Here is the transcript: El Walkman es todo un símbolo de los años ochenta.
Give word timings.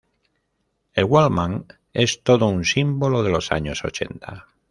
El 0.93 1.03
Walkman 1.05 1.67
es 1.93 2.23
todo 2.23 2.47
un 2.47 2.65
símbolo 2.65 3.21
de 3.21 3.29
los 3.29 3.51
años 3.51 3.83
ochenta. 3.85 4.47